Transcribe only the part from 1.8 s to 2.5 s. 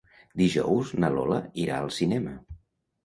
al cinema.